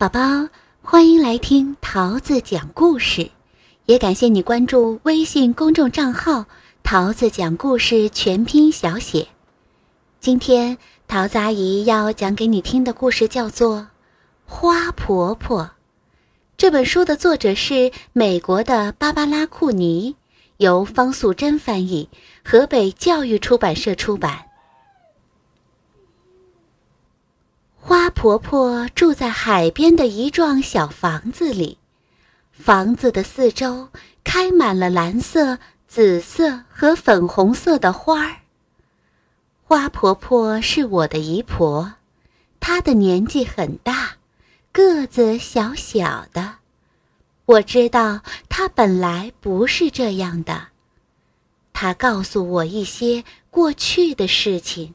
[0.00, 0.48] 宝宝，
[0.80, 3.30] 欢迎来听桃子讲故事，
[3.84, 6.46] 也感谢你关注微信公众账号
[6.82, 9.28] “桃子讲故事全拼小写”。
[10.18, 13.76] 今天桃子阿姨要讲给你听的故事叫做
[14.46, 15.64] 《花婆婆》。
[16.56, 20.16] 这本书的作者是美国的芭芭拉·库尼，
[20.56, 22.08] 由方素珍翻译，
[22.42, 24.46] 河北教育出版社出版。
[28.10, 31.78] 婆婆住在海边的一幢小房子里，
[32.52, 33.88] 房子的四周
[34.22, 38.36] 开满了蓝色、紫色和粉红色的花儿。
[39.64, 41.94] 花婆婆是我的姨婆，
[42.58, 44.16] 她的年纪很大，
[44.72, 46.56] 个子小小的。
[47.46, 50.68] 我知道她本来不是这样的，
[51.72, 54.94] 她告诉我一些过去的事情。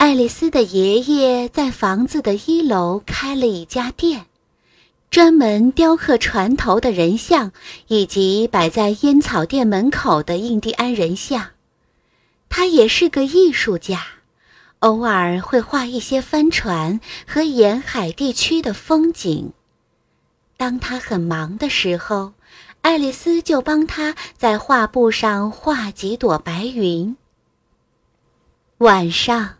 [0.00, 4.24] 爱丽丝的爷爷在房子的一楼开了一家店，
[5.10, 7.52] 专门雕刻船头的人像
[7.86, 11.48] 以及摆在烟草店门口的印第安人像。
[12.48, 14.02] 他也是个艺术家，
[14.78, 19.52] 偶尔会画一些帆船和沿海地区的风景。
[20.56, 22.32] 当他很忙的时候，
[22.80, 27.14] 爱丽丝就帮他在画布上画几朵白云。
[28.78, 29.59] 晚上。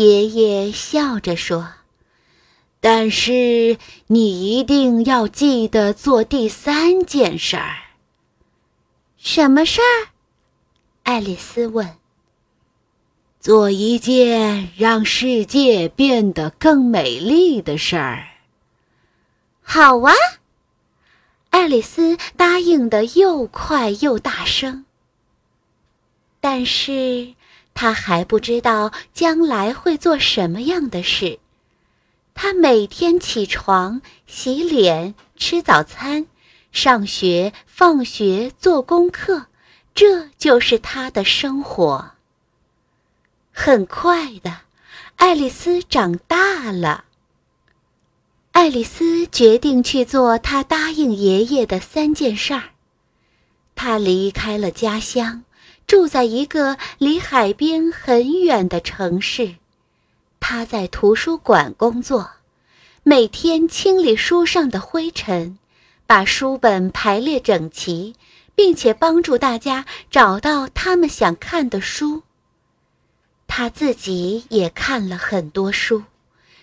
[0.00, 1.74] 爷爷笑着说
[2.80, 7.76] ：“但是你一定要记得做第三件事儿。
[9.18, 10.08] 什么事儿？”
[11.04, 11.96] 爱丽丝问。
[13.40, 18.26] “做一件让世界变得更美丽的事儿。”
[19.60, 20.14] 好啊！
[21.50, 24.86] 爱丽丝答应的又快又大声。
[26.40, 27.34] 但是。
[27.74, 31.38] 他还不知道将来会做什么样的事。
[32.34, 36.26] 他每天起床、洗脸、吃早餐、
[36.72, 39.46] 上学、放学、做功课，
[39.94, 42.12] 这就是他的生活。
[43.52, 44.58] 很快的，
[45.16, 47.04] 爱丽丝长大了。
[48.52, 52.70] 爱丽丝决定去做她答应爷爷的三件事儿。
[53.74, 55.44] 她离开了家乡。
[55.90, 59.56] 住在一个离海边很远的城市，
[60.38, 62.30] 他在图书馆工作，
[63.02, 65.58] 每天清理书上的灰尘，
[66.06, 68.14] 把书本排列整齐，
[68.54, 72.22] 并且帮助大家找到他们想看的书。
[73.48, 76.04] 他自己也看了很多书，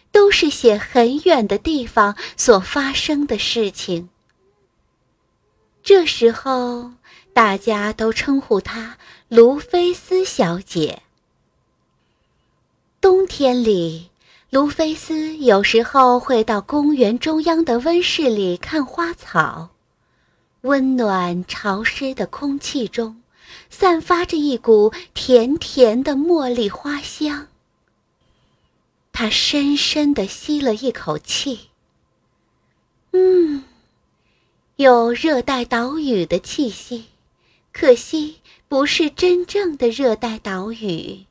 [0.10, 4.08] 都是写很远的地方所发生的事情。
[5.84, 6.94] 这时候。
[7.38, 11.04] 大家都称呼她卢菲斯小姐。
[13.00, 14.10] 冬天里，
[14.50, 19.70] 卢菲斯有时候会到公园中央的温室里看花草。
[20.62, 23.22] 温暖潮湿的空气中，
[23.70, 27.50] 散发着一股甜甜的茉莉花香。
[29.12, 31.70] 他深深地吸了一口气，
[33.12, 33.64] 嗯，
[34.78, 37.06] 有热带岛屿的气息。
[37.80, 41.26] 可惜不是真正的热带岛屿，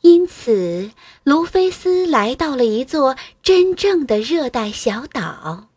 [0.00, 0.90] 因此
[1.22, 3.14] 卢菲斯来到了一座
[3.44, 5.68] 真正的热带小岛。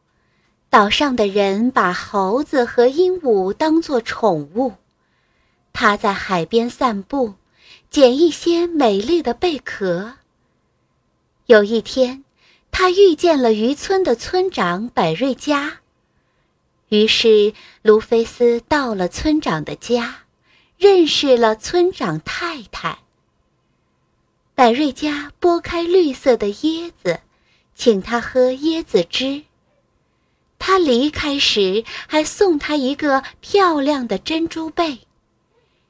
[0.72, 4.74] 岛上的人把猴子和鹦鹉当作宠物。
[5.72, 7.36] 他在海边散步，
[7.92, 10.14] 捡一些美丽的贝壳。
[11.46, 12.24] 有一天，
[12.72, 15.82] 他遇见了渔村的村长百瑞佳。
[16.90, 17.54] 于是，
[17.84, 20.24] 卢菲斯到了村长的家，
[20.78, 23.00] 认识了村长太太。
[24.56, 27.22] 百瑞佳剥开绿色的椰子，
[27.76, 29.44] 请他喝椰子汁。
[30.58, 35.02] 他离开时还送他一个漂亮的珍珠贝，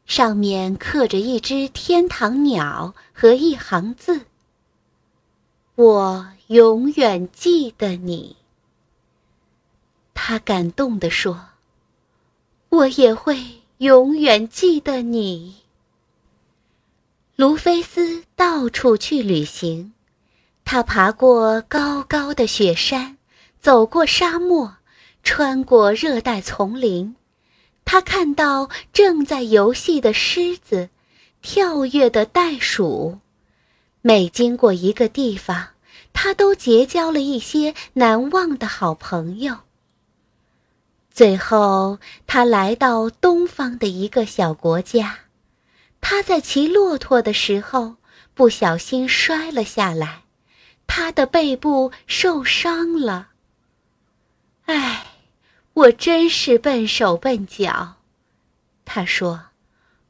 [0.05, 4.25] 上面刻着一只天堂鸟和一行字
[5.75, 8.35] ：“我永远记得你。”
[10.21, 11.45] 他感动地说
[12.68, 15.56] ：“我也会永远记得你。”
[17.38, 19.94] 卢菲斯到处去旅行，
[20.66, 23.18] 他爬过高高的雪山。
[23.62, 24.75] 走过沙漠，
[25.24, 27.16] 穿过热带丛林，
[27.86, 30.89] 他看到正在游戏的狮子，
[31.42, 33.19] 跳跃的袋鼠。
[34.01, 35.69] 每经过一个地方，
[36.12, 39.60] 他都结交了一些难忘的好朋友。
[41.19, 45.19] 最后，他来到东方的一个小国家，
[46.00, 47.95] 他在骑骆驼的时候
[48.33, 50.21] 不小心摔了下来，
[50.88, 53.31] 他的背部受伤了。
[54.63, 55.07] 唉，
[55.74, 57.95] 我真是笨手笨脚，
[58.86, 59.42] 他说：“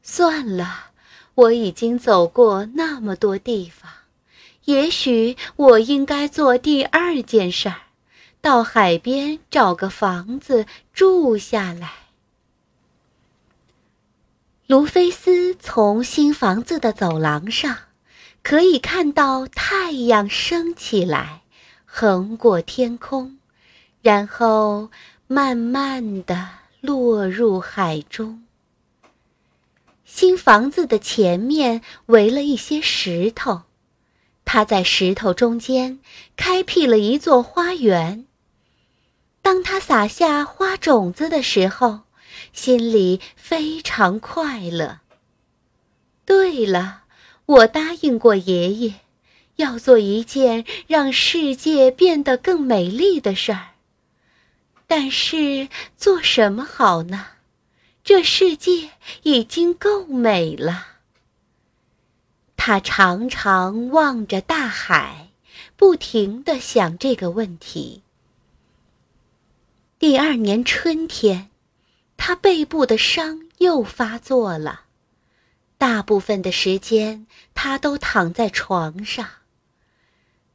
[0.04, 0.90] 算了，
[1.34, 3.90] 我已经走过那么多地方，
[4.66, 7.74] 也许我应该做第二件事儿，
[8.40, 11.92] 到海边找个房子住下来。”
[14.66, 17.76] 卢菲斯从新房子的走廊上，
[18.42, 21.42] 可以看到太阳升起来，
[21.84, 23.38] 横过天空。
[24.02, 24.90] 然后
[25.26, 26.48] 慢慢的
[26.80, 28.44] 落入海中。
[30.06, 33.62] 新房子的前面围了一些石头，
[34.46, 36.00] 他在石头中间
[36.36, 38.24] 开辟了一座花园。
[39.50, 42.02] 当他撒下花种子的时候，
[42.52, 45.00] 心里非常快乐。
[46.24, 47.02] 对了，
[47.46, 48.94] 我答应过爷爷，
[49.56, 53.70] 要做一件让世界变得更美丽的事儿。
[54.86, 57.26] 但是做什么好呢？
[58.04, 58.90] 这世界
[59.24, 60.86] 已经够美了。
[62.56, 65.30] 他常常望着大海，
[65.76, 68.04] 不停地想这个问题。
[70.00, 71.50] 第二年春天，
[72.16, 74.84] 他背部的伤又发作了，
[75.76, 79.28] 大部分的时间他都躺在床上。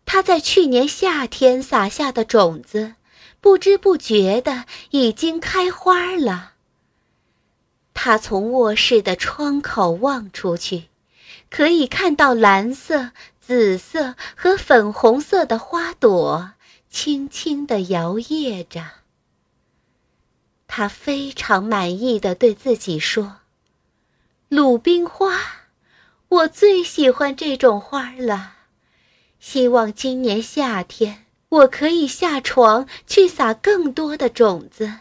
[0.03, 2.95] 他在去年夏天撒下的种子。
[3.39, 6.53] 不知不觉的已经开花了。
[7.93, 10.85] 他从卧室的窗口望出去，
[11.51, 16.53] 可以看到蓝色、紫色和粉红色的花朵
[16.89, 19.04] 轻轻地摇曳着。
[20.67, 23.37] 他非常满意的对自己说
[24.49, 25.39] ：“鲁冰花，
[26.27, 28.53] 我最喜欢这种花了。
[29.39, 34.91] 希望今年夏天。”我可以下床去撒更多的种子，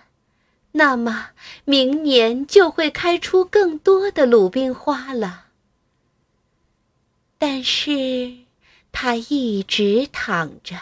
[0.73, 1.31] 那么
[1.65, 5.47] 明年就会开出更多的鲁冰花了。
[7.39, 8.35] 但是，
[8.93, 10.79] 他一直躺着，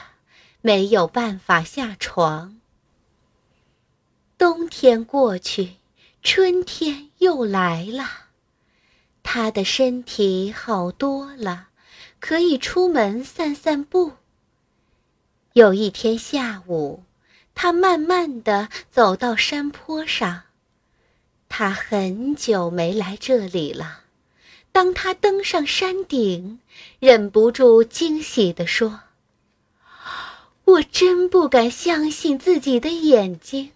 [0.60, 2.60] 没有办法下床。
[4.42, 5.76] 冬天过去，
[6.20, 8.04] 春天又来了，
[9.22, 11.68] 他的身体好多了，
[12.18, 14.14] 可以出门散散步。
[15.52, 17.04] 有一天下午，
[17.54, 20.42] 他慢慢地走到山坡上。
[21.48, 24.00] 他很久没来这里了。
[24.72, 26.58] 当他登上山顶，
[26.98, 29.02] 忍不住惊喜地说
[30.66, 33.70] ：“我真不敢相信自己的眼睛。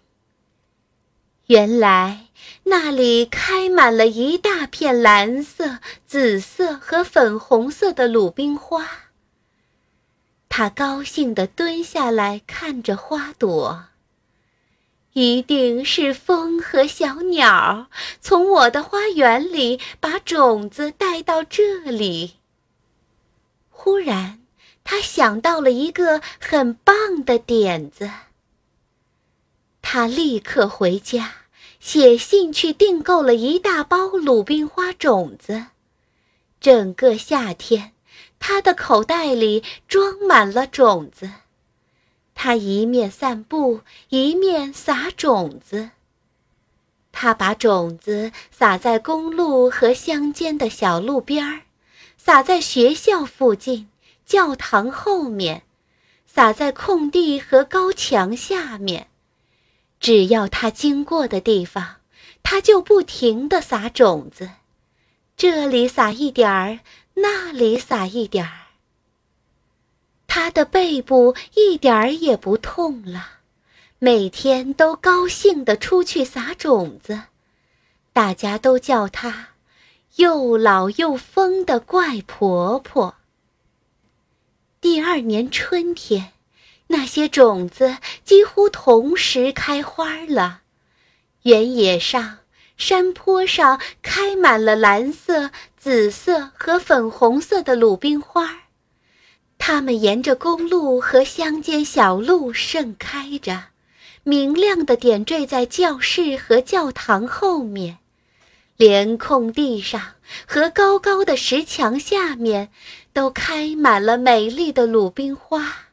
[1.47, 2.27] 原来
[2.63, 8.87] 那里开满了一大片蓝色、紫色和粉红色的鲁冰花。”
[10.49, 13.85] 他高兴地蹲下来看着花朵。
[15.13, 17.87] 一定是风和小鸟
[18.21, 22.35] 从我的花园里把种子带到这里。
[23.71, 24.41] 忽然，
[24.83, 28.11] 他想到了一个很棒的点子。
[29.89, 31.33] 他立刻回家，
[31.79, 35.67] 写信去订购了一大包鲁冰花种子。
[36.59, 37.93] 整个夏天。
[38.37, 41.31] 他的口袋里装满了种子，
[42.35, 43.79] 他一面散步，
[44.09, 45.91] 一面撒种子。
[47.13, 51.61] 他把种子撒在公路和乡间的小路边儿，
[52.17, 53.87] 撒在学校附近、
[54.25, 55.63] 教堂后面，
[56.25, 59.07] 撒在空地和高墙下面。
[59.99, 61.97] 只要他经过的地方，
[62.43, 64.49] 他就不停地撒种子。
[65.35, 66.79] 这里撒一点儿。
[67.19, 68.51] 那里撒一点儿。
[70.27, 73.27] 他的背部一点儿也不痛了，
[73.97, 77.23] 每天都高兴地出去撒种子，
[78.13, 79.47] 大家都叫他
[80.17, 83.15] 又老又疯的怪婆婆。
[84.79, 86.33] 第二年春天，
[86.87, 90.61] 那些种子几乎同时开花了，
[91.43, 92.39] 原野上、
[92.77, 98.61] 山坡上开满了蓝色、紫色和粉红色的鲁冰花。
[99.57, 103.65] 它们沿着公路和乡间小路盛开着，
[104.23, 107.97] 明亮的点缀在教室和教堂后面，
[108.77, 110.13] 连空地上
[110.45, 112.69] 和高高的石墙下面，
[113.11, 115.86] 都开满了美丽的鲁冰花。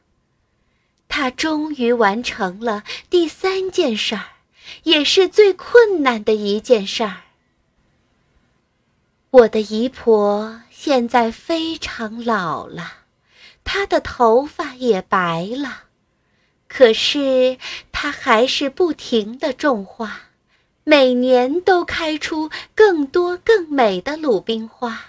[1.17, 4.25] 他终于完成了第三件事儿，
[4.83, 7.21] 也是最困难的一件事儿。
[9.31, 13.05] 我的姨婆现在非常老了。
[13.63, 15.83] 她的头发也白了，
[16.67, 17.57] 可是
[17.93, 20.19] 她还是不停地种花，
[20.83, 25.05] 每年都开出更多更美的鲁冰花。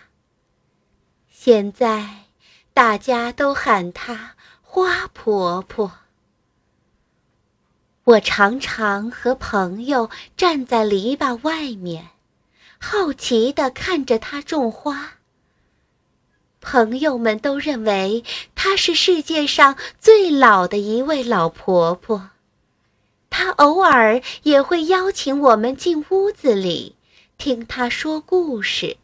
[1.28, 2.26] 现在
[2.72, 4.35] 大家都喊她
[4.78, 5.90] 花婆婆。
[8.04, 12.10] 我常常和朋友站在篱笆外面，
[12.76, 15.14] 好奇地看着她种花。
[16.60, 18.22] 朋友们都认为
[18.54, 22.28] 她是世界上最老的一位老婆婆。
[23.30, 26.96] 她偶尔也会邀请我们进屋子里
[27.38, 28.98] 听她说故事。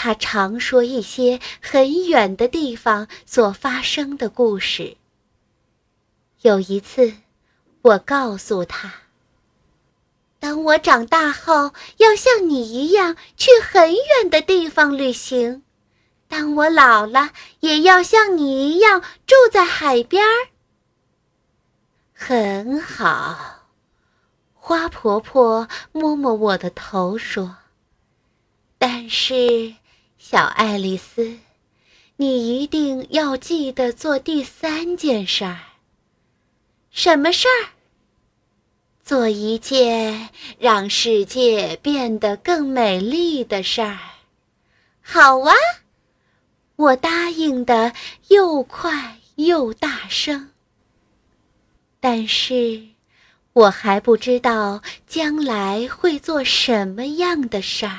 [0.00, 4.96] 他常说一些很远的地方所发生的故事。
[6.42, 7.14] 有一次，
[7.82, 8.92] 我告诉他
[10.38, 15.64] ：“等我长大后，要像你一样去很远的地方旅行。”
[16.28, 20.30] 当我老了，也要像你一样住在海边儿。
[22.12, 23.64] 很好，
[24.54, 27.56] 花婆婆摸摸我的头说
[28.78, 29.74] ：“但是，
[30.30, 31.38] 小爱丽丝，
[32.16, 35.58] 你一定要记得做第三件事儿。
[36.90, 37.72] 什么事儿？
[39.02, 43.98] 做一件让世界变得更美丽的事儿。
[45.00, 45.54] 好啊。”
[46.76, 47.94] 我答应的
[48.28, 50.50] 又快又大声，
[52.00, 52.82] 但是
[53.54, 57.98] 我还不知道将来会做什么样的事儿。